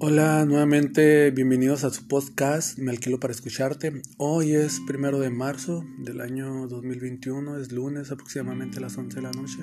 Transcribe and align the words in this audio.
Hola, 0.00 0.44
nuevamente 0.46 1.32
bienvenidos 1.32 1.82
a 1.82 1.90
su 1.90 2.06
podcast 2.06 2.78
Me 2.78 2.92
alquilo 2.92 3.18
para 3.18 3.32
escucharte. 3.32 4.00
Hoy 4.16 4.52
es 4.52 4.78
primero 4.86 5.18
de 5.18 5.28
marzo 5.28 5.84
del 5.98 6.20
año 6.20 6.68
2021, 6.68 7.58
es 7.58 7.72
lunes 7.72 8.12
aproximadamente 8.12 8.78
a 8.78 8.82
las 8.82 8.96
11 8.96 9.16
de 9.16 9.22
la 9.22 9.32
noche. 9.32 9.58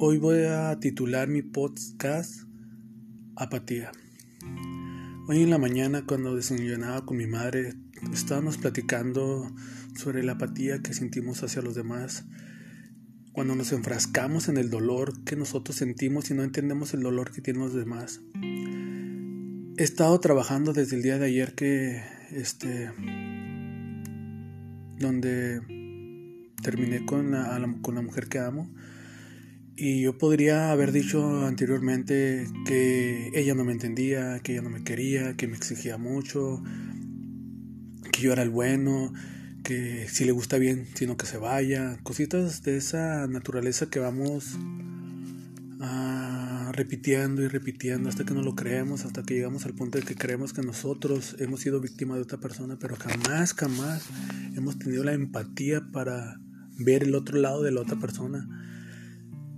Hoy 0.00 0.18
voy 0.18 0.40
a 0.40 0.80
titular 0.80 1.28
mi 1.28 1.42
podcast 1.42 2.48
Apatía. 3.36 3.92
Hoy 5.28 5.44
en 5.44 5.50
la 5.50 5.58
mañana 5.58 6.04
cuando 6.04 6.34
desayunaba 6.34 7.06
con 7.06 7.16
mi 7.16 7.28
madre 7.28 7.74
estábamos 8.12 8.58
platicando 8.58 9.54
sobre 9.94 10.24
la 10.24 10.32
apatía 10.32 10.82
que 10.82 10.94
sentimos 10.94 11.44
hacia 11.44 11.62
los 11.62 11.76
demás 11.76 12.24
cuando 13.30 13.54
nos 13.54 13.70
enfrascamos 13.70 14.48
en 14.48 14.56
el 14.56 14.68
dolor 14.68 15.22
que 15.22 15.36
nosotros 15.36 15.76
sentimos 15.76 16.28
y 16.28 16.34
no 16.34 16.42
entendemos 16.42 16.92
el 16.92 17.02
dolor 17.02 17.30
que 17.30 17.40
tienen 17.40 17.62
los 17.62 17.72
demás. 17.72 18.20
He 19.78 19.84
estado 19.84 20.18
trabajando 20.18 20.72
desde 20.72 20.96
el 20.96 21.02
día 21.02 21.18
de 21.18 21.26
ayer 21.26 21.54
que 21.54 22.02
este 22.32 22.90
donde 24.98 25.60
terminé 26.60 27.06
con 27.06 27.30
la, 27.30 27.64
con 27.80 27.94
la 27.94 28.02
mujer 28.02 28.26
que 28.26 28.40
amo. 28.40 28.68
Y 29.76 30.00
yo 30.00 30.18
podría 30.18 30.72
haber 30.72 30.90
dicho 30.90 31.46
anteriormente 31.46 32.48
que 32.66 33.30
ella 33.36 33.54
no 33.54 33.64
me 33.64 33.70
entendía, 33.70 34.40
que 34.40 34.54
ella 34.54 34.62
no 34.62 34.70
me 34.70 34.82
quería, 34.82 35.36
que 35.36 35.46
me 35.46 35.56
exigía 35.56 35.96
mucho, 35.96 36.60
que 38.10 38.20
yo 38.20 38.32
era 38.32 38.42
el 38.42 38.50
bueno, 38.50 39.12
que 39.62 40.08
si 40.08 40.24
le 40.24 40.32
gusta 40.32 40.58
bien, 40.58 40.88
sino 40.94 41.16
que 41.16 41.26
se 41.26 41.38
vaya, 41.38 42.00
cositas 42.02 42.64
de 42.64 42.78
esa 42.78 43.28
naturaleza 43.28 43.88
que 43.88 44.00
vamos 44.00 44.58
repitiendo 46.72 47.42
y 47.42 47.48
repitiendo 47.48 48.08
hasta 48.08 48.24
que 48.24 48.34
no 48.34 48.42
lo 48.42 48.54
creemos, 48.54 49.04
hasta 49.04 49.22
que 49.22 49.34
llegamos 49.34 49.66
al 49.66 49.74
punto 49.74 49.98
de 49.98 50.04
que 50.04 50.14
creemos 50.14 50.52
que 50.52 50.62
nosotros 50.62 51.36
hemos 51.38 51.60
sido 51.60 51.80
víctima 51.80 52.16
de 52.16 52.22
otra 52.22 52.38
persona, 52.38 52.78
pero 52.78 52.96
jamás, 52.96 53.54
jamás 53.54 54.06
hemos 54.56 54.78
tenido 54.78 55.04
la 55.04 55.12
empatía 55.12 55.90
para 55.92 56.40
ver 56.78 57.04
el 57.04 57.14
otro 57.14 57.38
lado 57.38 57.62
de 57.62 57.72
la 57.72 57.80
otra 57.80 57.98
persona. 57.98 58.48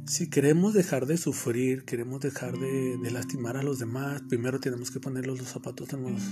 Si 0.06 0.28
queremos 0.28 0.74
dejar 0.74 1.06
de 1.06 1.16
sufrir, 1.16 1.84
queremos 1.84 2.20
dejar 2.20 2.58
de, 2.58 2.98
lastimar 3.10 3.56
a 3.56 3.62
los 3.62 3.78
demás, 3.78 4.22
primero 4.28 4.58
tenemos 4.58 4.90
que 4.90 5.00
ponerlos 5.00 5.38
los 5.38 5.48
zapatos 5.48 5.88
de 5.88 5.98
los, 5.98 6.22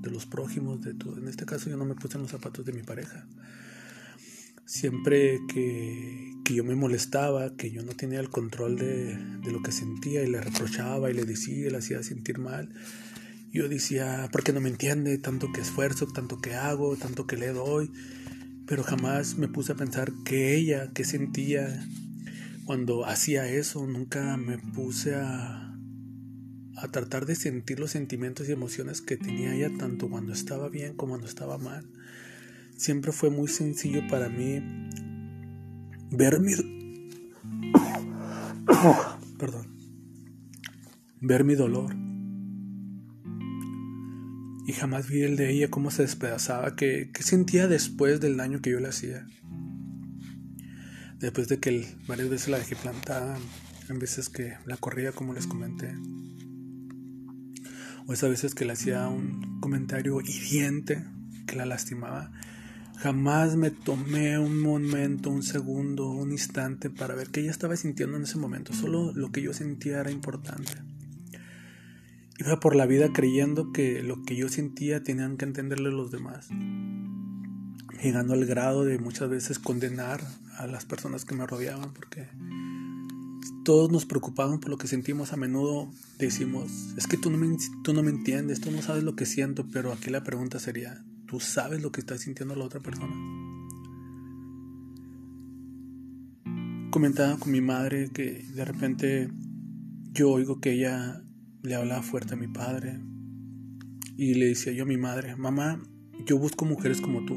de 0.00 0.10
los 0.10 0.24
prójimos. 0.24 0.80
De 0.80 0.94
tu, 0.94 1.14
en 1.16 1.28
este 1.28 1.44
caso 1.44 1.68
yo 1.68 1.76
no 1.76 1.84
me 1.84 1.94
puse 1.94 2.16
en 2.16 2.22
los 2.22 2.30
zapatos 2.30 2.64
de 2.64 2.72
mi 2.72 2.82
pareja. 2.82 3.26
Siempre 4.66 5.40
que, 5.48 6.32
que 6.44 6.54
yo 6.54 6.64
me 6.64 6.74
molestaba, 6.74 7.56
que 7.56 7.70
yo 7.70 7.82
no 7.82 7.92
tenía 7.92 8.20
el 8.20 8.30
control 8.30 8.76
de, 8.76 9.16
de, 9.16 9.52
lo 9.52 9.62
que 9.62 9.72
sentía 9.72 10.24
y 10.24 10.28
le 10.28 10.40
reprochaba 10.40 11.08
y 11.08 11.14
le 11.14 11.24
decía, 11.24 11.70
le 11.70 11.78
hacía 11.78 12.02
sentir 12.02 12.38
mal. 12.38 12.68
Yo 13.52 13.68
decía, 13.68 14.28
¿por 14.32 14.42
qué 14.42 14.52
no 14.52 14.60
me 14.60 14.68
entiende? 14.68 15.16
Tanto 15.18 15.52
que 15.52 15.60
esfuerzo, 15.60 16.08
tanto 16.08 16.40
que 16.40 16.54
hago, 16.54 16.96
tanto 16.96 17.26
que 17.26 17.36
le 17.36 17.52
doy. 17.52 17.90
Pero 18.66 18.82
jamás 18.82 19.38
me 19.38 19.48
puse 19.48 19.72
a 19.72 19.76
pensar 19.76 20.12
que 20.24 20.56
ella, 20.56 20.90
que 20.92 21.04
sentía 21.04 21.88
cuando 22.64 23.06
hacía 23.06 23.48
eso. 23.48 23.86
Nunca 23.86 24.36
me 24.36 24.58
puse 24.58 25.14
a, 25.14 25.78
a 26.76 26.88
tratar 26.90 27.24
de 27.24 27.36
sentir 27.36 27.80
los 27.80 27.92
sentimientos 27.92 28.48
y 28.48 28.52
emociones 28.52 29.00
que 29.00 29.16
tenía 29.16 29.54
ella, 29.54 29.70
tanto 29.78 30.10
cuando 30.10 30.32
estaba 30.32 30.68
bien 30.68 30.94
como 30.96 31.12
cuando 31.12 31.28
estaba 31.28 31.56
mal. 31.56 31.88
Siempre 32.76 33.12
fue 33.12 33.30
muy 33.30 33.48
sencillo 33.48 34.06
para 34.08 34.28
mí 34.28 34.62
ver 36.10 36.40
mi 36.40 36.52
perdón 39.38 39.76
ver 41.20 41.44
mi 41.44 41.54
dolor. 41.54 41.94
Y 44.66 44.72
jamás 44.72 45.08
vi 45.08 45.22
el 45.22 45.36
de 45.36 45.52
ella 45.52 45.70
cómo 45.70 45.90
se 45.90 46.02
despedazaba 46.02 46.74
que, 46.74 47.10
sentía 47.20 47.68
después 47.68 48.20
del 48.20 48.36
daño 48.36 48.60
que 48.60 48.70
yo 48.70 48.80
le 48.80 48.88
hacía. 48.88 49.26
Después 51.18 51.48
de 51.48 51.58
que 51.58 51.86
varias 52.06 52.28
veces 52.28 52.48
la 52.48 52.58
dejé 52.58 52.76
plantada 52.76 53.38
en 53.88 53.98
veces 53.98 54.28
que 54.28 54.54
la 54.66 54.76
corría 54.76 55.12
como 55.12 55.34
les 55.34 55.46
comenté. 55.46 55.94
O 58.06 58.12
esas 58.12 58.30
veces 58.30 58.54
que 58.54 58.64
le 58.64 58.72
hacía 58.72 59.08
un 59.08 59.60
comentario 59.60 60.20
hiriente 60.20 61.04
que 61.46 61.56
la 61.56 61.66
lastimaba 61.66 62.32
Jamás 62.98 63.56
me 63.56 63.70
tomé 63.70 64.38
un 64.38 64.60
momento, 64.60 65.30
un 65.30 65.42
segundo, 65.42 66.08
un 66.08 66.32
instante 66.32 66.88
para 66.88 67.14
ver 67.14 67.28
qué 67.28 67.40
ella 67.40 67.50
estaba 67.50 67.76
sintiendo 67.76 68.16
en 68.16 68.22
ese 68.22 68.38
momento. 68.38 68.72
Solo 68.72 69.12
lo 69.12 69.30
que 69.30 69.42
yo 69.42 69.52
sentía 69.52 70.00
era 70.00 70.10
importante. 70.10 70.72
Iba 72.38 72.58
por 72.58 72.74
la 72.74 72.86
vida 72.86 73.12
creyendo 73.12 73.72
que 73.72 74.02
lo 74.02 74.22
que 74.22 74.36
yo 74.36 74.48
sentía 74.48 75.02
tenían 75.02 75.36
que 75.36 75.44
entenderle 75.44 75.90
los 75.90 76.10
demás. 76.10 76.48
Llegando 78.02 78.34
al 78.34 78.44
grado 78.46 78.84
de 78.84 78.98
muchas 78.98 79.28
veces 79.28 79.58
condenar 79.58 80.20
a 80.58 80.66
las 80.66 80.84
personas 80.84 81.24
que 81.24 81.34
me 81.34 81.46
rodeaban 81.46 81.92
porque 81.92 82.28
todos 83.64 83.90
nos 83.90 84.06
preocupaban 84.06 84.60
por 84.60 84.70
lo 84.70 84.78
que 84.78 84.86
sentimos 84.86 85.32
a 85.32 85.36
menudo. 85.36 85.90
Decimos, 86.18 86.94
es 86.96 87.06
que 87.06 87.16
tú 87.16 87.30
no 87.30 87.36
me, 87.36 87.56
tú 87.82 87.92
no 87.92 88.02
me 88.02 88.10
entiendes, 88.10 88.60
tú 88.60 88.70
no 88.70 88.80
sabes 88.80 89.02
lo 89.02 89.16
que 89.16 89.26
siento, 89.26 89.66
pero 89.70 89.92
aquí 89.92 90.10
la 90.10 90.22
pregunta 90.22 90.58
sería, 90.58 91.04
Tú 91.26 91.40
sabes 91.40 91.82
lo 91.82 91.90
que 91.90 92.00
está 92.00 92.16
sintiendo 92.16 92.54
la 92.54 92.64
otra 92.64 92.80
persona. 92.80 93.14
Comentaba 96.90 97.36
con 97.36 97.50
mi 97.50 97.60
madre 97.60 98.10
que 98.12 98.44
de 98.54 98.64
repente 98.64 99.30
yo 100.12 100.30
oigo 100.30 100.60
que 100.60 100.72
ella 100.72 101.22
le 101.62 101.74
habla 101.74 102.02
fuerte 102.02 102.34
a 102.34 102.36
mi 102.36 102.46
padre 102.46 103.00
y 104.16 104.34
le 104.34 104.46
decía 104.46 104.72
yo 104.72 104.84
a 104.84 104.86
mi 104.86 104.96
madre, 104.96 105.36
mamá, 105.36 105.82
yo 106.24 106.38
busco 106.38 106.64
mujeres 106.64 107.00
como 107.00 107.24
tú. 107.26 107.36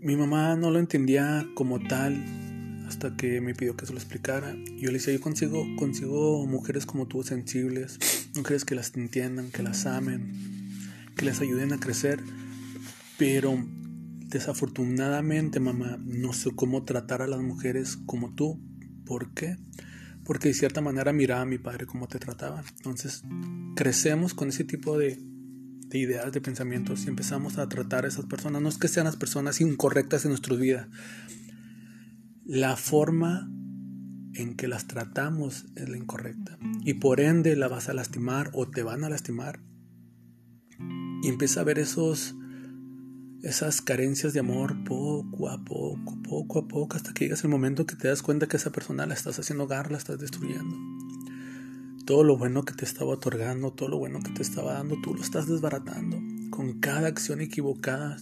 Mi 0.00 0.16
mamá 0.16 0.56
no 0.56 0.70
lo 0.70 0.78
entendía 0.78 1.46
como 1.54 1.78
tal 1.78 2.24
hasta 2.88 3.16
que 3.16 3.40
me 3.40 3.54
pidió 3.54 3.76
que 3.76 3.86
se 3.86 3.92
lo 3.92 3.98
explicara. 3.98 4.56
Yo 4.76 4.88
le 4.88 4.94
decía, 4.94 5.12
yo 5.12 5.20
consigo, 5.20 5.64
consigo 5.78 6.46
mujeres 6.46 6.86
como 6.86 7.06
tú, 7.06 7.22
sensibles, 7.22 7.98
mujeres 8.34 8.64
que 8.64 8.74
las 8.74 8.96
entiendan, 8.96 9.50
que 9.50 9.62
las 9.62 9.86
amen, 9.86 10.59
que 11.20 11.26
les 11.26 11.42
ayuden 11.42 11.74
a 11.74 11.78
crecer, 11.78 12.18
pero 13.18 13.62
desafortunadamente, 14.28 15.60
mamá, 15.60 15.98
no 16.02 16.32
sé 16.32 16.50
cómo 16.56 16.84
tratar 16.84 17.20
a 17.20 17.26
las 17.26 17.42
mujeres 17.42 17.98
como 18.06 18.34
tú. 18.34 18.58
¿Por 19.04 19.34
qué? 19.34 19.58
Porque 20.24 20.48
de 20.48 20.54
cierta 20.54 20.80
manera 20.80 21.12
miraba 21.12 21.42
a 21.42 21.44
mi 21.44 21.58
padre 21.58 21.84
cómo 21.84 22.08
te 22.08 22.18
trataba. 22.18 22.64
Entonces, 22.74 23.22
crecemos 23.76 24.32
con 24.32 24.48
ese 24.48 24.64
tipo 24.64 24.96
de, 24.96 25.18
de 25.88 25.98
ideas, 25.98 26.32
de 26.32 26.40
pensamientos 26.40 27.04
y 27.04 27.08
empezamos 27.08 27.58
a 27.58 27.68
tratar 27.68 28.06
a 28.06 28.08
esas 28.08 28.24
personas. 28.24 28.62
No 28.62 28.70
es 28.70 28.78
que 28.78 28.88
sean 28.88 29.04
las 29.04 29.16
personas 29.16 29.60
incorrectas 29.60 30.24
en 30.24 30.30
nuestra 30.30 30.56
vida. 30.56 30.88
La 32.46 32.76
forma 32.76 33.46
en 34.32 34.56
que 34.56 34.68
las 34.68 34.86
tratamos 34.86 35.66
es 35.76 35.86
la 35.86 35.98
incorrecta. 35.98 36.56
Y 36.82 36.94
por 36.94 37.20
ende 37.20 37.56
la 37.56 37.68
vas 37.68 37.90
a 37.90 37.92
lastimar 37.92 38.48
o 38.54 38.70
te 38.70 38.82
van 38.82 39.04
a 39.04 39.10
lastimar 39.10 39.60
y 41.22 41.28
empieza 41.28 41.60
a 41.60 41.64
ver 41.64 41.78
esos, 41.78 42.34
esas 43.42 43.80
carencias 43.80 44.32
de 44.32 44.40
amor 44.40 44.84
poco 44.84 45.48
a 45.48 45.64
poco, 45.64 46.18
poco 46.22 46.58
a 46.60 46.68
poco, 46.68 46.96
hasta 46.96 47.12
que 47.12 47.24
llegas 47.24 47.44
el 47.44 47.50
momento 47.50 47.86
que 47.86 47.96
te 47.96 48.08
das 48.08 48.22
cuenta 48.22 48.46
que 48.46 48.56
esa 48.56 48.72
persona 48.72 49.06
la 49.06 49.14
estás 49.14 49.38
haciendo 49.38 49.66
gar, 49.66 49.90
la 49.90 49.98
estás 49.98 50.18
destruyendo. 50.18 50.76
Todo 52.06 52.24
lo 52.24 52.36
bueno 52.36 52.64
que 52.64 52.74
te 52.74 52.84
estaba 52.84 53.12
otorgando, 53.12 53.72
todo 53.72 53.88
lo 53.88 53.98
bueno 53.98 54.20
que 54.20 54.32
te 54.32 54.42
estaba 54.42 54.72
dando, 54.72 54.96
tú 55.02 55.14
lo 55.14 55.22
estás 55.22 55.46
desbaratando 55.46 56.18
con 56.50 56.80
cada 56.80 57.08
acción 57.08 57.40
equivocada. 57.40 58.16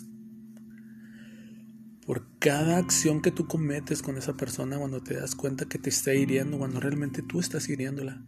Por 2.05 2.27
cada 2.39 2.79
acción 2.79 3.21
que 3.21 3.31
tú 3.31 3.47
cometes 3.47 4.03
con 4.03 4.17
esa 4.17 4.37
persona 4.37 4.79
cuando 4.79 5.03
te 5.03 5.15
das 5.15 5.35
cuenta 5.35 5.67
que 5.67 5.79
te 5.79 5.91
está 5.91 6.15
hiriendo, 6.15 6.59
cuando 6.59 6.81
realmente 6.81 7.23
tú 7.23 7.39
estás 7.41 7.69
hiriéndola. 7.69 8.25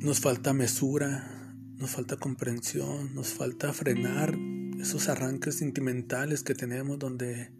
Nos 0.00 0.20
falta 0.20 0.52
mesura, 0.52 1.56
nos 1.76 1.90
falta 1.90 2.16
comprensión, 2.16 3.16
nos 3.16 3.34
falta 3.34 3.72
frenar 3.72 4.38
esos 4.80 5.08
arranques 5.08 5.56
sentimentales 5.56 6.44
que 6.44 6.54
tenemos 6.54 7.00
donde 7.00 7.50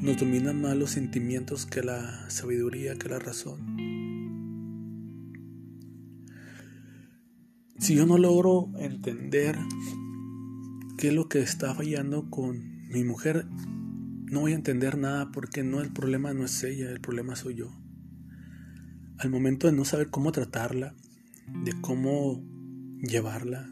nos 0.00 0.16
dominan 0.16 0.60
más 0.60 0.76
los 0.76 0.90
sentimientos 0.90 1.64
que 1.64 1.84
la 1.84 2.28
sabiduría, 2.30 2.96
que 2.96 3.08
la 3.08 3.20
razón. 3.20 3.60
Si 7.78 7.94
yo 7.94 8.06
no 8.06 8.18
logro 8.18 8.72
entender 8.80 9.56
qué 10.98 11.08
es 11.08 11.14
lo 11.14 11.28
que 11.28 11.42
está 11.42 11.76
fallando 11.76 12.28
con 12.28 12.88
mi 12.88 13.04
mujer, 13.04 13.46
no 14.24 14.40
voy 14.40 14.50
a 14.50 14.56
entender 14.56 14.98
nada 14.98 15.30
porque 15.30 15.62
no 15.62 15.80
el 15.80 15.92
problema 15.92 16.34
no 16.34 16.44
es 16.44 16.64
ella, 16.64 16.90
el 16.90 17.00
problema 17.00 17.36
soy 17.36 17.54
yo. 17.54 17.70
Al 19.18 19.30
momento 19.30 19.68
de 19.68 19.74
no 19.74 19.84
saber 19.84 20.10
cómo 20.10 20.32
tratarla, 20.32 20.96
de 21.64 21.72
cómo 21.80 22.44
llevarla, 23.00 23.70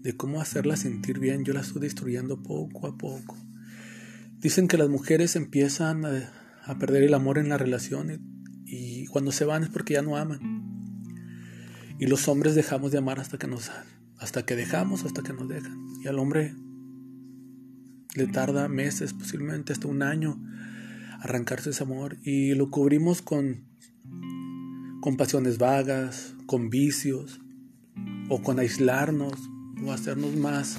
de 0.00 0.16
cómo 0.16 0.40
hacerla 0.40 0.76
sentir 0.76 1.18
bien, 1.18 1.44
yo 1.44 1.52
la 1.52 1.60
estoy 1.60 1.82
destruyendo 1.82 2.42
poco 2.42 2.86
a 2.86 2.96
poco. 2.96 3.36
Dicen 4.38 4.68
que 4.68 4.76
las 4.76 4.88
mujeres 4.88 5.36
empiezan 5.36 6.04
a, 6.04 6.78
perder 6.78 7.04
el 7.04 7.14
amor 7.14 7.38
en 7.38 7.48
la 7.48 7.58
relación 7.58 8.20
y, 8.64 9.06
cuando 9.06 9.30
se 9.32 9.44
van 9.44 9.62
es 9.62 9.68
porque 9.68 9.94
ya 9.94 10.02
no 10.02 10.16
aman. 10.16 10.40
Y 11.98 12.06
los 12.06 12.26
hombres 12.28 12.54
dejamos 12.54 12.90
de 12.90 12.98
amar 12.98 13.20
hasta 13.20 13.38
que 13.38 13.46
nos 13.46 13.70
hasta 14.18 14.44
que 14.44 14.56
dejamos, 14.56 15.04
hasta 15.04 15.22
que 15.22 15.32
nos 15.32 15.48
dejan. 15.48 15.76
Y 16.02 16.08
al 16.08 16.18
hombre 16.18 16.54
le 18.14 18.26
tarda 18.26 18.68
meses, 18.68 19.12
posiblemente 19.12 19.72
hasta 19.72 19.88
un 19.88 20.02
año, 20.02 20.40
arrancarse 21.20 21.70
ese 21.70 21.82
amor 21.82 22.18
y 22.22 22.54
lo 22.54 22.70
cubrimos 22.70 23.22
con 23.22 23.68
con 25.02 25.16
pasiones 25.16 25.58
vagas, 25.58 26.34
con 26.46 26.70
vicios 26.70 27.40
o 28.30 28.40
con 28.40 28.58
aislarnos 28.60 29.34
o 29.84 29.92
hacernos 29.92 30.36
más 30.36 30.78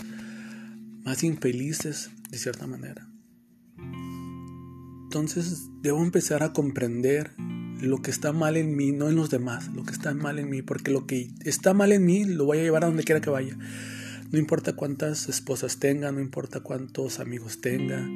más 1.03 1.23
infelices 1.23 2.09
de 2.29 2.37
cierta 2.37 2.65
manera. 2.65 3.09
Entonces 5.03 5.69
debo 5.81 6.01
empezar 6.01 6.41
a 6.41 6.53
comprender 6.53 7.31
lo 7.81 8.01
que 8.01 8.11
está 8.11 8.31
mal 8.31 8.55
en 8.55 8.77
mí, 8.77 8.93
no 8.93 9.09
en 9.09 9.15
los 9.15 9.29
demás, 9.29 9.67
lo 9.73 9.83
que 9.83 9.91
está 9.91 10.13
mal 10.13 10.39
en 10.39 10.49
mí, 10.49 10.61
porque 10.61 10.89
lo 10.89 11.05
que 11.05 11.29
está 11.43 11.73
mal 11.73 11.91
en 11.91 12.05
mí 12.05 12.23
lo 12.23 12.45
voy 12.45 12.59
a 12.59 12.63
llevar 12.63 12.85
a 12.85 12.87
donde 12.87 13.03
quiera 13.03 13.19
que 13.19 13.29
vaya. 13.29 13.57
No 14.31 14.39
importa 14.39 14.77
cuántas 14.77 15.27
esposas 15.27 15.79
tenga, 15.79 16.13
no 16.13 16.21
importa 16.21 16.61
cuántos 16.61 17.19
amigos 17.19 17.59
tenga. 17.59 18.07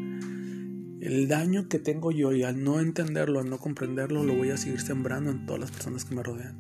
El 1.07 1.29
daño 1.29 1.69
que 1.69 1.79
tengo 1.79 2.11
yo 2.11 2.33
y 2.33 2.43
al 2.43 2.61
no 2.61 2.81
entenderlo, 2.81 3.39
al 3.39 3.49
no 3.49 3.59
comprenderlo, 3.59 4.25
lo 4.25 4.35
voy 4.35 4.49
a 4.49 4.57
seguir 4.57 4.81
sembrando 4.81 5.31
en 5.31 5.45
todas 5.45 5.61
las 5.61 5.71
personas 5.71 6.03
que 6.03 6.13
me 6.13 6.21
rodean. 6.21 6.57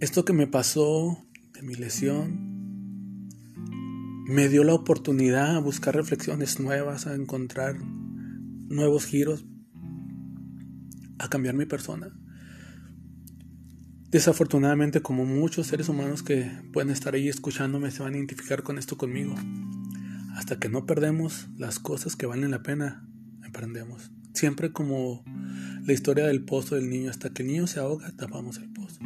Esto 0.00 0.24
que 0.24 0.32
me 0.32 0.46
pasó 0.46 1.22
de 1.52 1.60
mi 1.60 1.74
lesión 1.74 3.28
me 4.26 4.48
dio 4.48 4.64
la 4.64 4.72
oportunidad 4.72 5.56
a 5.56 5.58
buscar 5.58 5.94
reflexiones 5.94 6.58
nuevas, 6.58 7.06
a 7.06 7.14
encontrar 7.14 7.76
nuevos 8.70 9.04
giros, 9.04 9.44
a 11.18 11.28
cambiar 11.28 11.54
mi 11.54 11.66
persona. 11.66 12.18
Desafortunadamente, 14.08 15.02
como 15.02 15.26
muchos 15.26 15.66
seres 15.66 15.90
humanos 15.90 16.22
que 16.22 16.50
pueden 16.72 16.88
estar 16.88 17.12
ahí 17.12 17.28
escuchándome, 17.28 17.90
se 17.90 18.02
van 18.02 18.14
a 18.14 18.16
identificar 18.16 18.62
con 18.62 18.78
esto 18.78 18.96
conmigo. 18.96 19.34
Hasta 20.34 20.58
que 20.58 20.68
no 20.68 20.84
perdemos 20.84 21.48
las 21.56 21.78
cosas 21.78 22.16
que 22.16 22.26
valen 22.26 22.50
la 22.50 22.62
pena, 22.62 23.08
emprendemos. 23.44 24.10
Siempre 24.32 24.72
como 24.72 25.24
la 25.84 25.92
historia 25.92 26.26
del 26.26 26.44
pozo 26.44 26.74
del 26.74 26.90
niño, 26.90 27.10
hasta 27.10 27.30
que 27.30 27.42
el 27.42 27.48
niño 27.48 27.66
se 27.68 27.78
ahoga, 27.78 28.10
tapamos 28.16 28.58
el 28.58 28.68
pozo. 28.72 28.98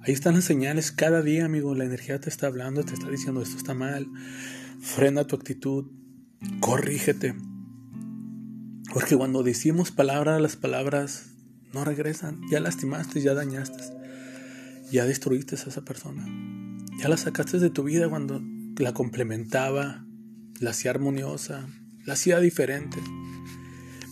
Ahí 0.00 0.12
están 0.12 0.34
las 0.34 0.44
señales 0.44 0.90
cada 0.90 1.22
día, 1.22 1.44
amigo. 1.44 1.74
La 1.74 1.84
energía 1.84 2.20
te 2.20 2.28
está 2.28 2.48
hablando, 2.48 2.82
te 2.82 2.92
está 2.92 3.08
diciendo 3.08 3.40
esto 3.40 3.56
está 3.56 3.72
mal. 3.72 4.06
Frena 4.80 5.26
tu 5.26 5.36
actitud, 5.36 5.86
corrígete. 6.60 7.36
Porque 8.92 9.16
cuando 9.16 9.42
decimos 9.42 9.92
palabras, 9.92 10.42
las 10.42 10.56
palabras 10.56 11.30
no 11.72 11.84
regresan. 11.84 12.40
Ya 12.50 12.60
lastimaste, 12.60 13.22
ya 13.22 13.32
dañaste. 13.32 13.82
Ya 14.90 15.06
destruiste 15.06 15.54
a 15.54 15.58
esa 15.58 15.84
persona. 15.84 16.26
Ya 16.98 17.08
la 17.08 17.16
sacaste 17.16 17.58
de 17.60 17.70
tu 17.70 17.84
vida 17.84 18.08
cuando 18.08 18.42
la 18.76 18.92
complementaba, 18.92 20.04
la 20.60 20.70
hacía 20.70 20.90
armoniosa, 20.90 21.68
la 22.04 22.14
hacía 22.14 22.40
diferente. 22.40 22.98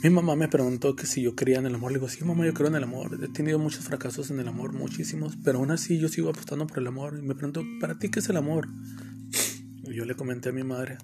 Mi 0.03 0.11
mamá 0.11 0.35
me 0.35 0.49
preguntó 0.49 0.97
que 0.97 1.07
si 1.07 1.23
yo 1.23 1.37
creía 1.37 1.59
en 1.59 1.67
el 1.67 1.77
amor. 1.77 1.93
Le 1.93 1.99
digo, 1.99 2.09
sí, 2.09 2.25
mamá, 2.25 2.45
yo 2.45 2.53
creo 2.55 2.69
en 2.69 2.75
el 2.75 2.83
amor. 2.83 3.19
He 3.23 3.29
tenido 3.29 3.61
muchos 3.61 3.85
fracasos 3.85 4.31
en 4.31 4.41
el 4.41 4.49
amor, 4.49 4.73
muchísimos, 4.73 5.39
pero 5.45 5.59
aún 5.59 5.71
así 5.71 5.99
yo 5.99 6.09
sigo 6.09 6.31
apostando 6.31 6.67
por 6.67 6.79
el 6.79 6.89
amor. 6.89 7.17
Y 7.19 7.23
me 7.23 7.35
preguntó, 7.35 7.63
¿para 7.81 7.99
ti 7.99 8.11
qué 8.11 8.19
es 8.19 8.29
el 8.29 8.37
amor? 8.37 8.69
Yo 9.85 10.05
le 10.05 10.15
comenté 10.17 10.49
a 10.49 10.53
mi 10.53 10.65
madre. 10.65 10.99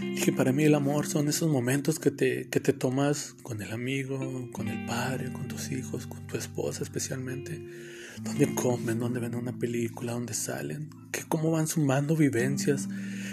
Dije, 0.00 0.32
para 0.32 0.52
mí 0.52 0.64
el 0.64 0.74
amor 0.74 1.06
son 1.06 1.28
esos 1.28 1.48
momentos 1.48 1.98
que 1.98 2.10
te, 2.10 2.48
que 2.48 2.58
te 2.58 2.72
tomas 2.72 3.34
con 3.42 3.62
el 3.62 3.72
amigo, 3.72 4.48
con 4.52 4.68
el 4.68 4.84
padre, 4.86 5.32
con 5.32 5.46
tus 5.46 5.70
hijos, 5.70 6.06
con 6.06 6.26
tu 6.26 6.36
esposa 6.36 6.82
especialmente. 6.82 7.60
Donde 8.22 8.54
comen, 8.54 8.98
donde 8.98 9.20
ven 9.20 9.34
una 9.34 9.58
película, 9.58 10.12
donde 10.12 10.34
salen. 10.34 10.90
Que 11.12 11.22
cómo 11.28 11.50
van 11.50 11.66
sumando 11.66 12.16
vivencias. 12.16 12.88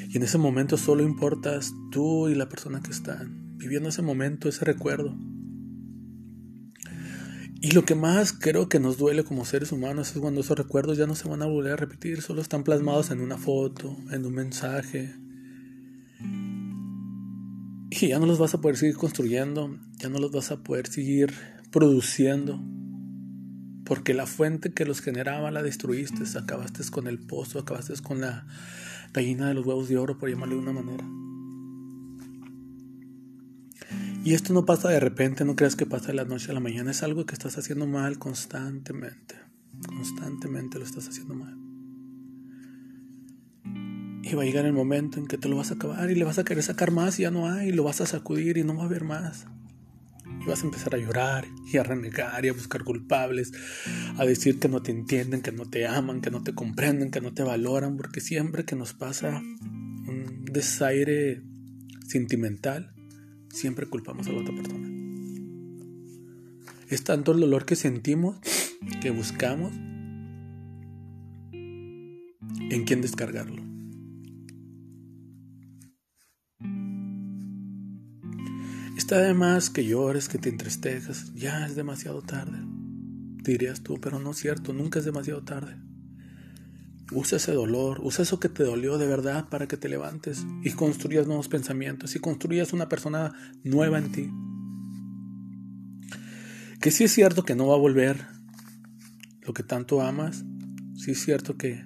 Y 0.09 0.17
en 0.17 0.23
ese 0.23 0.37
momento 0.37 0.77
solo 0.77 1.03
importas 1.03 1.73
tú 1.91 2.29
y 2.29 2.35
la 2.35 2.49
persona 2.49 2.81
que 2.81 2.91
están 2.91 3.45
viviendo 3.57 3.89
ese 3.89 4.01
momento, 4.01 4.47
ese 4.47 4.63
recuerdo. 4.63 5.17
Y 7.61 7.71
lo 7.71 7.83
que 7.83 7.95
más 7.95 8.31
creo 8.31 8.69
que 8.69 8.79
nos 8.79 8.97
duele 8.97 9.23
como 9.23 9.43
seres 9.43 9.71
humanos 9.71 10.11
es 10.11 10.19
cuando 10.19 10.41
esos 10.41 10.57
recuerdos 10.57 10.97
ya 10.97 11.07
no 11.07 11.15
se 11.15 11.27
van 11.27 11.41
a 11.41 11.47
volver 11.47 11.73
a 11.73 11.77
repetir, 11.77 12.21
solo 12.21 12.41
están 12.41 12.63
plasmados 12.63 13.09
en 13.09 13.21
una 13.21 13.37
foto, 13.37 13.97
en 14.11 14.23
un 14.23 14.33
mensaje. 14.33 15.15
Y 17.89 18.09
ya 18.09 18.19
no 18.19 18.27
los 18.27 18.37
vas 18.37 18.53
a 18.53 18.61
poder 18.61 18.77
seguir 18.77 18.97
construyendo, 18.97 19.79
ya 19.97 20.09
no 20.09 20.19
los 20.19 20.31
vas 20.31 20.51
a 20.51 20.61
poder 20.61 20.87
seguir 20.87 21.33
produciendo. 21.71 22.61
Porque 23.85 24.13
la 24.13 24.25
fuente 24.25 24.73
que 24.73 24.85
los 24.85 25.01
generaba 25.01 25.51
la 25.51 25.61
destruiste, 25.61 26.23
acabaste 26.37 26.83
con 26.89 27.07
el 27.07 27.19
pozo, 27.19 27.59
acabaste 27.59 27.93
con 28.01 28.19
la 28.19 28.47
gallina 29.13 29.47
de 29.47 29.53
los 29.53 29.65
huevos 29.65 29.87
de 29.87 29.97
oro, 29.97 30.17
por 30.17 30.29
llamarlo 30.29 30.55
de 30.55 30.61
una 30.61 30.73
manera. 30.73 31.05
Y 34.25 34.33
esto 34.33 34.53
no 34.53 34.65
pasa 34.65 34.89
de 34.89 34.99
repente, 34.99 35.45
no 35.45 35.55
creas 35.55 35.75
que 35.75 35.85
pasa 35.85 36.07
de 36.07 36.15
la 36.15 36.25
noche 36.25 36.49
a 36.49 36.55
la 36.55 36.59
mañana, 36.59 36.89
es 36.89 37.03
algo 37.03 37.27
que 37.27 37.35
estás 37.35 37.59
haciendo 37.59 37.85
mal 37.85 38.17
constantemente. 38.17 39.35
Constantemente 39.85 40.79
lo 40.79 40.85
estás 40.85 41.07
haciendo 41.07 41.35
mal. 41.35 41.55
Y 44.23 44.33
va 44.33 44.41
a 44.41 44.45
llegar 44.45 44.65
el 44.65 44.73
momento 44.73 45.19
en 45.19 45.27
que 45.27 45.37
te 45.37 45.47
lo 45.47 45.57
vas 45.57 45.69
a 45.69 45.75
acabar 45.75 46.09
y 46.09 46.15
le 46.15 46.23
vas 46.23 46.39
a 46.39 46.43
querer 46.43 46.63
sacar 46.63 46.89
más 46.89 47.19
y 47.19 47.21
ya 47.21 47.29
no 47.29 47.47
hay, 47.47 47.69
y 47.69 47.71
lo 47.71 47.83
vas 47.83 48.01
a 48.01 48.07
sacudir 48.07 48.57
y 48.57 48.63
no 48.63 48.75
va 48.75 48.81
a 48.81 48.85
haber 48.87 49.03
más. 49.03 49.45
Y 50.45 50.49
vas 50.49 50.61
a 50.61 50.65
empezar 50.65 50.93
a 50.93 50.97
llorar 50.99 51.47
y 51.71 51.77
a 51.77 51.83
renegar 51.83 52.45
y 52.45 52.49
a 52.49 52.53
buscar 52.53 52.83
culpables, 52.83 53.51
a 54.17 54.25
decir 54.25 54.59
que 54.59 54.69
no 54.69 54.83
te 54.83 54.91
entienden, 54.91 55.41
que 55.41 55.51
no 55.51 55.65
te 55.65 55.87
aman, 55.87 56.21
que 56.21 56.29
no 56.29 56.43
te 56.43 56.53
comprenden, 56.53 57.09
que 57.09 57.21
no 57.21 57.33
te 57.33 57.43
valoran, 57.43 57.97
porque 57.97 58.21
siempre 58.21 58.63
que 58.63 58.75
nos 58.75 58.93
pasa 58.93 59.39
un 59.39 60.45
desaire 60.45 61.41
sentimental, 62.07 62.93
siempre 63.49 63.87
culpamos 63.87 64.27
a 64.27 64.31
la 64.31 64.41
otra 64.41 64.55
persona. 64.55 64.87
Es 66.89 67.03
tanto 67.03 67.31
el 67.31 67.39
dolor 67.39 67.65
que 67.65 67.75
sentimos, 67.75 68.37
que 69.01 69.09
buscamos 69.09 69.73
en 72.69 72.83
quién 72.85 73.01
descargarlo. 73.01 73.74
Está 79.05 79.19
de 79.19 79.35
más 79.35 79.69
que 79.69 79.85
llores, 79.85 80.27
que 80.27 80.39
te 80.39 80.49
entristezcas, 80.49 81.31
ya 81.35 81.67
es 81.67 81.75
demasiado 81.75 82.23
tarde. 82.23 82.57
Dirías 83.43 83.83
tú, 83.83 84.01
pero 84.01 84.17
no 84.17 84.31
es 84.31 84.37
cierto, 84.37 84.73
nunca 84.73 84.97
es 84.97 85.05
demasiado 85.05 85.43
tarde. 85.43 85.77
Usa 87.11 87.37
ese 87.37 87.51
dolor, 87.51 87.99
usa 88.01 88.23
eso 88.23 88.39
que 88.39 88.49
te 88.49 88.63
dolió 88.63 88.97
de 88.97 89.05
verdad 89.05 89.47
para 89.47 89.67
que 89.67 89.77
te 89.77 89.89
levantes 89.89 90.43
y 90.63 90.71
construyas 90.71 91.27
nuevos 91.27 91.49
pensamientos 91.49 92.15
y 92.15 92.19
construyas 92.19 92.73
una 92.73 92.89
persona 92.89 93.31
nueva 93.63 93.99
en 93.99 94.11
ti. 94.11 94.31
Que 96.81 96.89
sí 96.89 97.03
es 97.03 97.11
cierto 97.11 97.43
que 97.43 97.53
no 97.53 97.67
va 97.67 97.75
a 97.75 97.79
volver 97.79 98.25
lo 99.43 99.53
que 99.53 99.61
tanto 99.61 100.01
amas, 100.01 100.43
sí 100.95 101.11
es 101.11 101.23
cierto 101.23 101.57
que, 101.57 101.85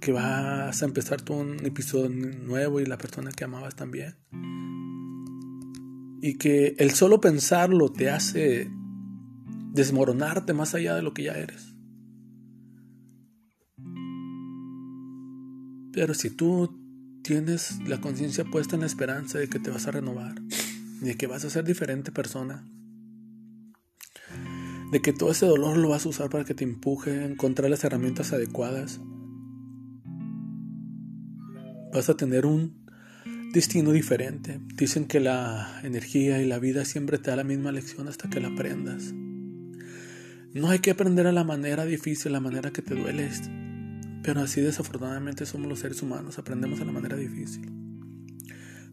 que 0.00 0.12
vas 0.12 0.82
a 0.82 0.86
empezar 0.86 1.20
tú 1.20 1.34
un 1.34 1.66
episodio 1.66 2.08
nuevo 2.08 2.80
y 2.80 2.86
la 2.86 2.96
persona 2.96 3.32
que 3.32 3.44
amabas 3.44 3.76
también. 3.76 4.14
Y 6.22 6.38
que 6.38 6.74
el 6.78 6.92
solo 6.92 7.20
pensarlo 7.20 7.90
te 7.90 8.08
hace 8.08 8.70
desmoronarte 9.72 10.54
más 10.54 10.74
allá 10.74 10.94
de 10.94 11.02
lo 11.02 11.12
que 11.12 11.24
ya 11.24 11.32
eres. 11.32 11.74
Pero 15.92 16.14
si 16.14 16.30
tú 16.30 16.78
tienes 17.22 17.78
la 17.86 18.00
conciencia 18.00 18.44
puesta 18.44 18.76
en 18.76 18.80
la 18.80 18.86
esperanza 18.86 19.38
de 19.38 19.48
que 19.48 19.58
te 19.58 19.70
vas 19.70 19.86
a 19.86 19.90
renovar, 19.90 20.40
de 21.00 21.16
que 21.16 21.26
vas 21.26 21.44
a 21.44 21.50
ser 21.50 21.64
diferente 21.64 22.12
persona, 22.12 22.64
de 24.90 25.00
que 25.00 25.12
todo 25.12 25.30
ese 25.30 25.46
dolor 25.46 25.76
lo 25.76 25.88
vas 25.88 26.06
a 26.06 26.08
usar 26.08 26.30
para 26.30 26.44
que 26.44 26.54
te 26.54 26.64
empuje 26.64 27.24
encontrar 27.24 27.70
las 27.70 27.84
herramientas 27.84 28.32
adecuadas, 28.32 29.00
vas 31.92 32.08
a 32.08 32.16
tener 32.16 32.46
un 32.46 32.81
destino 33.52 33.92
diferente. 33.92 34.60
Dicen 34.74 35.04
que 35.04 35.20
la 35.20 35.80
energía 35.82 36.40
y 36.40 36.46
la 36.46 36.58
vida 36.58 36.84
siempre 36.84 37.18
te 37.18 37.30
da 37.30 37.36
la 37.36 37.44
misma 37.44 37.72
lección 37.72 38.08
hasta 38.08 38.28
que 38.28 38.40
la 38.40 38.48
aprendas. 38.48 39.12
No 40.54 40.68
hay 40.68 40.80
que 40.80 40.90
aprender 40.90 41.26
a 41.26 41.32
la 41.32 41.44
manera 41.44 41.84
difícil, 41.84 42.32
a 42.32 42.32
la 42.32 42.40
manera 42.40 42.72
que 42.72 42.82
te 42.82 42.94
duele 42.94 43.30
pero 44.22 44.40
así 44.40 44.60
desafortunadamente 44.60 45.46
somos 45.46 45.68
los 45.68 45.80
seres 45.80 46.00
humanos, 46.02 46.38
aprendemos 46.38 46.78
de 46.78 46.84
la 46.84 46.92
manera 46.92 47.16
difícil. 47.16 47.70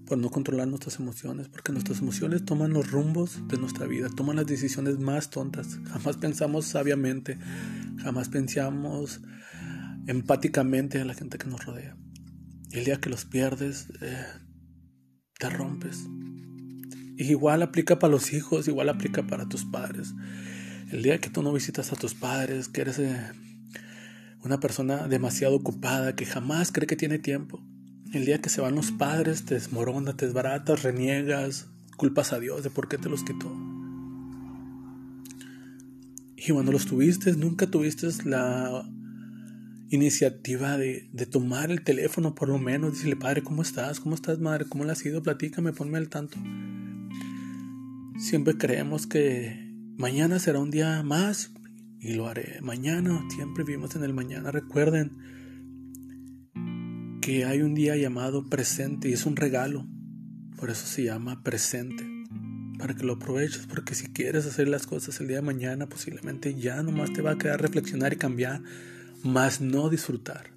Por 0.05 0.17
no 0.17 0.31
controlar 0.31 0.67
nuestras 0.67 0.99
emociones, 0.99 1.47
porque 1.49 1.71
nuestras 1.71 1.99
emociones 1.99 2.43
toman 2.43 2.73
los 2.73 2.89
rumbos 2.89 3.47
de 3.47 3.57
nuestra 3.57 3.85
vida, 3.85 4.09
toman 4.09 4.37
las 4.37 4.47
decisiones 4.47 4.97
más 4.97 5.29
tontas. 5.29 5.77
Jamás 5.91 6.17
pensamos 6.17 6.65
sabiamente, 6.65 7.37
jamás 7.97 8.29
pensamos 8.29 9.21
empáticamente 10.07 10.99
a 10.99 11.05
la 11.05 11.13
gente 11.13 11.37
que 11.37 11.47
nos 11.47 11.63
rodea. 11.63 11.95
El 12.71 12.85
día 12.85 12.99
que 12.99 13.11
los 13.11 13.25
pierdes, 13.25 13.87
eh, 14.01 14.25
te 15.39 15.49
rompes. 15.49 16.05
igual 17.17 17.63
aplica 17.63 17.97
para 17.97 18.11
los 18.11 18.33
hijos, 18.33 18.67
igual 18.67 18.89
aplica 18.89 19.25
para 19.25 19.47
tus 19.47 19.63
padres. 19.63 20.13
El 20.91 21.01
día 21.01 21.19
que 21.19 21.29
tú 21.29 21.41
no 21.41 21.53
visitas 21.53 21.93
a 21.93 21.95
tus 21.95 22.13
padres, 22.13 22.67
que 22.67 22.81
eres 22.81 22.99
eh, 22.99 23.31
una 24.43 24.59
persona 24.59 25.07
demasiado 25.07 25.55
ocupada, 25.55 26.13
que 26.15 26.25
jamás 26.25 26.73
cree 26.73 26.87
que 26.87 26.97
tiene 26.97 27.19
tiempo. 27.19 27.63
El 28.13 28.25
día 28.25 28.41
que 28.41 28.49
se 28.49 28.59
van 28.59 28.75
los 28.75 28.91
padres, 28.91 29.45
te 29.45 29.53
desmorona, 29.53 30.13
te 30.13 30.25
desbaratas, 30.25 30.83
reniegas, 30.83 31.67
culpas 31.95 32.33
a 32.33 32.39
Dios 32.39 32.63
de 32.63 32.69
por 32.69 32.89
qué 32.89 32.97
te 32.97 33.07
los 33.09 33.23
quitó. 33.23 33.49
Y 36.35 36.51
cuando 36.51 36.73
los 36.73 36.85
tuviste, 36.85 37.31
nunca 37.33 37.67
tuviste 37.67 38.07
la 38.25 38.83
iniciativa 39.89 40.77
de, 40.77 41.09
de, 41.11 41.25
tomar 41.25 41.71
el 41.71 41.83
teléfono 41.83 42.35
por 42.35 42.49
lo 42.49 42.59
menos, 42.59 42.93
decirle, 42.93 43.15
padre, 43.15 43.43
¿cómo 43.43 43.61
estás? 43.61 43.99
¿Cómo 43.99 44.15
estás, 44.15 44.39
madre? 44.39 44.65
¿Cómo 44.69 44.85
le 44.85 44.91
has 44.91 45.05
ido? 45.05 45.23
Platícame, 45.23 45.73
ponme 45.73 45.97
al 45.97 46.09
tanto. 46.09 46.37
Siempre 48.19 48.57
creemos 48.57 49.07
que 49.07 49.73
mañana 49.97 50.39
será 50.39 50.59
un 50.59 50.71
día 50.71 51.01
más 51.03 51.51
y 51.99 52.13
lo 52.13 52.27
haré. 52.27 52.59
Mañana, 52.61 53.23
siempre 53.29 53.63
vivimos 53.63 53.95
en 53.95 54.03
el 54.03 54.13
mañana. 54.13 54.51
Recuerden 54.51 55.17
que 57.21 57.45
hay 57.45 57.61
un 57.61 57.75
día 57.75 57.95
llamado 57.95 58.47
presente 58.49 59.09
y 59.09 59.13
es 59.13 59.25
un 59.25 59.35
regalo. 59.35 59.87
Por 60.57 60.69
eso 60.69 60.85
se 60.85 61.03
llama 61.03 61.43
presente. 61.43 62.05
Para 62.77 62.93
que 62.93 63.03
lo 63.03 63.13
aproveches, 63.13 63.67
porque 63.67 63.93
si 63.93 64.07
quieres 64.07 64.45
hacer 64.45 64.69
las 64.69 64.87
cosas 64.87 65.19
el 65.19 65.27
día 65.27 65.37
de 65.37 65.41
mañana, 65.41 65.87
posiblemente 65.87 66.55
ya 66.55 66.81
nomás 66.81 67.11
te 67.11 67.21
va 67.21 67.31
a 67.31 67.37
quedar 67.37 67.61
reflexionar 67.61 68.13
y 68.13 68.17
cambiar 68.17 68.61
mas 69.23 69.61
no 69.61 69.89
disfrutar. 69.89 70.51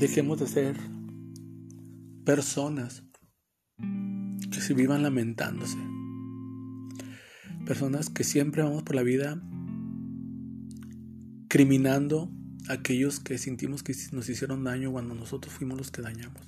Dejemos 0.00 0.38
de 0.38 0.46
ser 0.46 0.76
personas 2.24 3.02
que 3.78 4.60
se 4.60 4.74
vivan 4.74 5.02
lamentándose. 5.02 5.78
Personas 7.66 8.08
que 8.08 8.24
siempre 8.24 8.62
vamos 8.62 8.84
por 8.84 8.94
la 8.94 9.02
vida 9.02 9.42
criminando 11.48 12.30
a 12.68 12.74
aquellos 12.74 13.20
que 13.20 13.38
sentimos 13.38 13.82
que 13.82 13.94
nos 14.12 14.28
hicieron 14.28 14.64
daño 14.64 14.92
cuando 14.92 15.14
nosotros 15.14 15.52
fuimos 15.52 15.78
los 15.78 15.90
que 15.90 16.02
dañamos. 16.02 16.42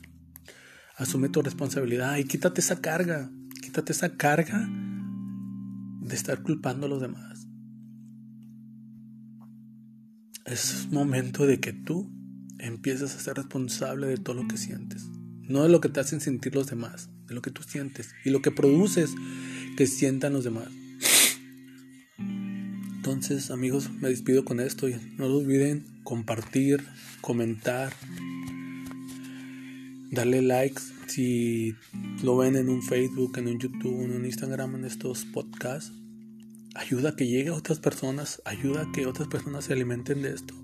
Asume 0.96 1.28
tu 1.28 1.42
responsabilidad 1.42 2.18
y 2.18 2.24
quítate 2.24 2.60
esa 2.60 2.80
carga. 2.80 3.30
Quítate 3.62 3.92
esa 3.92 4.16
carga 4.16 4.68
de 6.10 6.16
estar 6.16 6.42
culpando 6.42 6.86
a 6.86 6.88
los 6.88 7.00
demás. 7.00 7.46
Es 10.44 10.88
momento 10.90 11.46
de 11.46 11.60
que 11.60 11.72
tú 11.72 12.10
empieces 12.58 13.14
a 13.14 13.20
ser 13.20 13.36
responsable 13.36 14.08
de 14.08 14.16
todo 14.16 14.42
lo 14.42 14.48
que 14.48 14.56
sientes. 14.56 15.08
No 15.42 15.62
de 15.62 15.68
lo 15.68 15.80
que 15.80 15.88
te 15.88 16.00
hacen 16.00 16.20
sentir 16.20 16.54
los 16.54 16.66
demás, 16.66 17.10
de 17.26 17.34
lo 17.34 17.42
que 17.42 17.50
tú 17.50 17.62
sientes 17.62 18.10
y 18.24 18.30
lo 18.30 18.42
que 18.42 18.50
produces 18.50 19.10
que 19.76 19.86
sientan 19.86 20.32
los 20.32 20.44
demás. 20.44 20.68
Entonces, 22.18 23.50
amigos, 23.50 23.90
me 24.00 24.08
despido 24.08 24.44
con 24.44 24.60
esto 24.60 24.88
y 24.88 24.94
no 25.16 25.28
lo 25.28 25.38
olviden 25.38 25.86
compartir, 26.02 26.84
comentar, 27.20 27.92
darle 30.10 30.42
likes 30.42 30.82
si 31.06 31.74
lo 32.22 32.36
ven 32.36 32.56
en 32.56 32.68
un 32.68 32.82
Facebook, 32.82 33.38
en 33.38 33.48
un 33.48 33.58
YouTube, 33.58 34.04
en 34.04 34.12
un 34.12 34.24
Instagram, 34.24 34.76
en 34.76 34.84
estos 34.84 35.24
podcasts, 35.24 35.92
ayuda 36.74 37.10
a 37.10 37.16
que 37.16 37.26
llegue 37.26 37.50
a 37.50 37.54
otras 37.54 37.80
personas, 37.80 38.42
ayuda 38.44 38.82
a 38.82 38.92
que 38.92 39.06
otras 39.06 39.28
personas 39.28 39.64
se 39.64 39.72
alimenten 39.72 40.22
de 40.22 40.34
esto. 40.34 40.54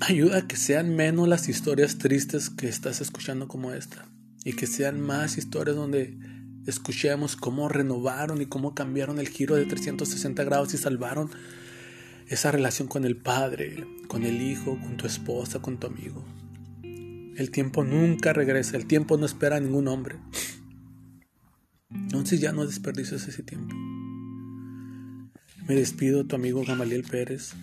Ayuda 0.00 0.38
a 0.38 0.48
que 0.48 0.56
sean 0.56 0.96
menos 0.96 1.28
las 1.28 1.48
historias 1.48 1.98
tristes 1.98 2.50
que 2.50 2.68
estás 2.68 3.00
escuchando 3.00 3.48
como 3.48 3.72
esta 3.72 4.08
y 4.44 4.54
que 4.54 4.66
sean 4.66 5.00
más 5.00 5.38
historias 5.38 5.76
donde 5.76 6.18
escuchemos 6.66 7.36
cómo 7.36 7.68
renovaron 7.68 8.42
y 8.42 8.46
cómo 8.46 8.74
cambiaron 8.74 9.18
el 9.18 9.28
giro 9.28 9.54
de 9.54 9.64
360 9.64 10.42
grados 10.44 10.74
y 10.74 10.78
salvaron 10.78 11.30
esa 12.28 12.50
relación 12.50 12.88
con 12.88 13.04
el 13.04 13.16
padre, 13.16 13.86
con 14.08 14.24
el 14.24 14.42
hijo, 14.42 14.78
con 14.80 14.96
tu 14.96 15.06
esposa, 15.06 15.60
con 15.60 15.78
tu 15.78 15.86
amigo. 15.86 16.24
El 17.36 17.50
tiempo 17.50 17.84
nunca 17.84 18.32
regresa, 18.32 18.76
el 18.76 18.86
tiempo 18.86 19.16
no 19.16 19.26
espera 19.26 19.56
a 19.56 19.60
ningún 19.60 19.88
hombre. 19.88 20.16
Entonces 21.94 22.40
ya 22.40 22.52
no 22.52 22.66
desperdices 22.66 23.26
ese 23.28 23.42
tiempo. 23.42 23.74
Me 25.68 25.74
despido 25.74 26.26
tu 26.26 26.36
amigo 26.36 26.64
Gamaliel 26.66 27.04
Pérez, 27.04 27.54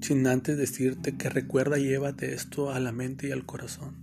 sin 0.00 0.26
antes 0.26 0.56
decirte 0.56 1.16
que 1.16 1.28
recuerda 1.28 1.76
llévate 1.76 2.32
esto 2.32 2.72
a 2.72 2.80
la 2.80 2.90
mente 2.90 3.28
y 3.28 3.32
al 3.32 3.44
corazón. 3.44 3.96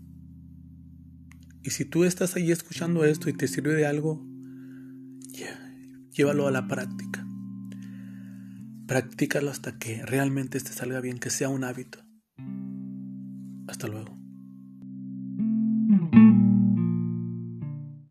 Y 1.63 1.71
si 1.71 1.85
tú 1.85 2.03
estás 2.03 2.35
ahí 2.35 2.51
escuchando 2.51 3.03
esto 3.03 3.29
y 3.29 3.33
te 3.33 3.47
sirve 3.47 3.73
de 3.73 3.85
algo, 3.85 4.25
llévalo 6.13 6.47
a 6.47 6.51
la 6.51 6.67
práctica. 6.67 7.27
Practícalo 8.87 9.51
hasta 9.51 9.77
que 9.77 10.05
realmente 10.05 10.59
te 10.59 10.71
salga 10.71 11.01
bien, 11.01 11.19
que 11.19 11.29
sea 11.29 11.49
un 11.49 11.63
hábito. 11.63 11.99
Hasta 13.67 13.87
luego. 13.87 14.17